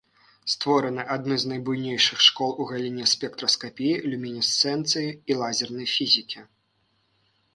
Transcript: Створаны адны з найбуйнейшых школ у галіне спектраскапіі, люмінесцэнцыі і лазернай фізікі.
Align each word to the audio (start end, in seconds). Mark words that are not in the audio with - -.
Створаны 0.51 1.03
адны 1.15 1.35
з 1.41 1.49
найбуйнейшых 1.51 2.23
школ 2.27 2.55
у 2.63 2.65
галіне 2.71 3.05
спектраскапіі, 3.13 3.99
люмінесцэнцыі 4.13 5.09
і 5.33 5.39
лазернай 5.43 5.87
фізікі. 5.95 6.39